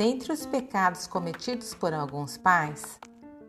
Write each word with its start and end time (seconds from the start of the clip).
Dentre 0.00 0.32
os 0.32 0.46
pecados 0.46 1.06
cometidos 1.06 1.74
por 1.74 1.92
alguns 1.92 2.38
pais, 2.38 2.98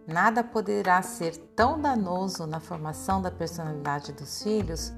nada 0.05 0.43
poderá 0.43 1.01
ser 1.01 1.37
tão 1.55 1.79
danoso 1.79 2.45
na 2.45 2.59
formação 2.59 3.21
da 3.21 3.31
personalidade 3.31 4.11
dos 4.11 4.43
filhos 4.43 4.91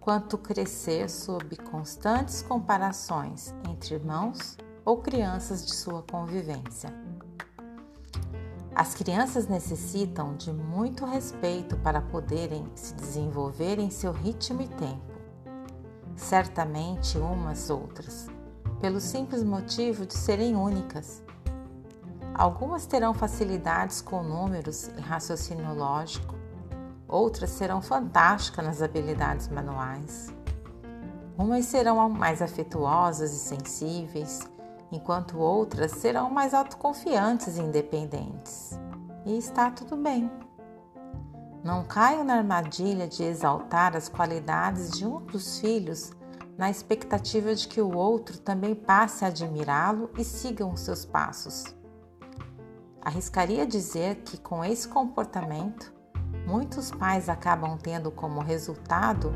quanto 0.00 0.36
crescer 0.36 1.08
sob 1.08 1.58
constantes 1.58 2.42
comparações 2.42 3.54
entre 3.70 3.94
irmãos 3.94 4.58
ou 4.84 5.00
crianças 5.00 5.64
de 5.64 5.76
sua 5.76 6.02
convivência. 6.02 6.92
As 8.74 8.96
crianças 8.96 9.46
necessitam 9.46 10.34
de 10.34 10.52
muito 10.52 11.04
respeito 11.04 11.76
para 11.76 12.02
poderem 12.02 12.68
se 12.74 12.92
desenvolver 12.94 13.78
em 13.78 13.90
seu 13.90 14.10
ritmo 14.10 14.60
e 14.60 14.66
tempo. 14.66 15.14
Certamente 16.16 17.16
umas 17.16 17.70
outras 17.70 18.26
pelo 18.80 19.00
simples 19.00 19.42
motivo 19.42 20.06
de 20.06 20.14
serem 20.14 20.56
únicas. 20.56 21.22
Algumas 22.34 22.86
terão 22.86 23.14
facilidades 23.14 24.02
com 24.02 24.22
números 24.22 24.88
e 24.96 25.00
raciocínio 25.00 25.74
lógico, 25.74 26.34
outras 27.08 27.50
serão 27.50 27.80
fantásticas 27.80 28.64
nas 28.64 28.82
habilidades 28.82 29.48
manuais. 29.48 30.34
Umas 31.38 31.66
serão 31.66 32.08
mais 32.08 32.42
afetuosas 32.42 33.32
e 33.32 33.38
sensíveis, 33.38 34.40
enquanto 34.92 35.38
outras 35.38 35.92
serão 35.92 36.30
mais 36.30 36.54
autoconfiantes 36.54 37.56
e 37.56 37.62
independentes. 37.62 38.78
E 39.24 39.36
está 39.36 39.70
tudo 39.70 39.96
bem. 39.96 40.30
Não 41.64 41.84
caio 41.84 42.22
na 42.22 42.34
armadilha 42.34 43.08
de 43.08 43.24
exaltar 43.24 43.96
as 43.96 44.08
qualidades 44.08 44.90
de 44.90 45.06
um 45.06 45.20
dos 45.20 45.58
filhos 45.58 46.12
na 46.56 46.70
expectativa 46.70 47.54
de 47.54 47.68
que 47.68 47.80
o 47.80 47.94
outro 47.94 48.38
também 48.38 48.74
passe 48.74 49.24
a 49.24 49.28
admirá-lo 49.28 50.10
e 50.18 50.24
siga 50.24 50.64
os 50.66 50.80
seus 50.80 51.04
passos. 51.04 51.64
Arriscaria 53.00 53.66
dizer 53.66 54.16
que 54.24 54.38
com 54.38 54.64
esse 54.64 54.88
comportamento, 54.88 55.92
muitos 56.46 56.90
pais 56.90 57.28
acabam 57.28 57.78
tendo 57.78 58.10
como 58.10 58.40
resultado 58.40 59.32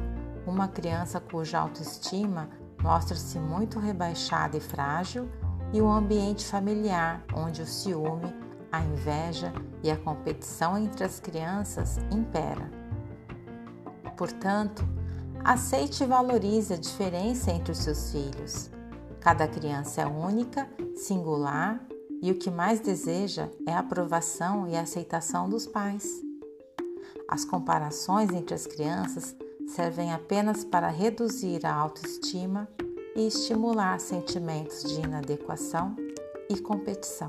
uma 0.47 0.67
criança 0.67 1.21
cuja 1.21 1.59
autoestima 1.59 2.49
mostra-se 2.83 3.39
muito 3.39 3.79
rebaixada 3.79 4.57
e 4.57 4.61
frágil 4.61 5.31
e 5.73 5.81
um 5.81 5.91
ambiente 5.91 6.45
familiar 6.47 7.23
onde 7.35 7.63
o 7.63 7.67
ciúme, 7.67 8.35
a 8.73 8.81
inveja 8.81 9.53
e 9.83 9.91
a 9.91 9.97
competição 9.97 10.79
entre 10.79 11.05
as 11.05 11.21
crianças 11.21 11.99
impera. 12.11 12.71
Portanto, 14.17 14.85
Aceite 15.45 16.05
e 16.05 16.07
valorize 16.07 16.75
a 16.75 16.77
diferença 16.77 17.51
entre 17.51 17.73
os 17.73 17.79
seus 17.79 18.13
filhos. 18.13 18.71
Cada 19.21 19.49
criança 19.49 20.03
é 20.03 20.07
única, 20.07 20.69
singular 20.95 21.81
e 22.23 22.31
o 22.31 22.35
que 22.35 22.51
mais 22.51 22.79
deseja 22.81 23.49
é 23.67 23.73
a 23.73 23.79
aprovação 23.79 24.69
e 24.69 24.77
a 24.77 24.83
aceitação 24.83 25.49
dos 25.49 25.67
pais. 25.67 26.23
As 27.27 27.45
comparações 27.45 28.31
entre 28.31 28.55
as 28.55 28.67
crianças 28.67 29.35
servem 29.67 30.13
apenas 30.13 30.63
para 30.63 30.89
reduzir 30.89 31.65
a 31.65 31.75
autoestima 31.75 32.69
e 33.17 33.27
estimular 33.27 33.99
sentimentos 33.99 34.83
de 34.83 35.01
inadequação 35.01 35.97
e 36.51 36.59
competição. 36.61 37.29